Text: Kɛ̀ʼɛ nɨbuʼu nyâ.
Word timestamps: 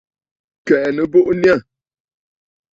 Kɛ̀ʼɛ 0.67 0.89
nɨbuʼu 0.95 1.31
nyâ. 1.41 1.55